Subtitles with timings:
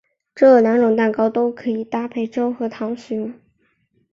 [0.33, 3.39] 这两种蛋糕都可以搭配粥和糖食用。